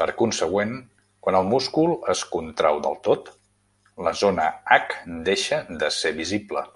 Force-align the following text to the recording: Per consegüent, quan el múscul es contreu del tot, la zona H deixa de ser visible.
Per 0.00 0.06
consegüent, 0.18 0.74
quan 1.26 1.38
el 1.38 1.48
múscul 1.54 1.90
es 2.14 2.22
contreu 2.36 2.78
del 2.86 2.94
tot, 3.08 3.32
la 4.10 4.14
zona 4.22 4.46
H 4.78 5.20
deixa 5.32 5.62
de 5.84 5.94
ser 6.00 6.16
visible. 6.24 6.66